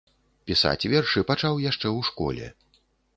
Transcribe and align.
Пісаць 0.51 0.87
вершы 0.93 1.23
пачаў 1.31 1.61
яшчэ 1.65 1.87
ў 1.97 2.09
школе. 2.09 2.47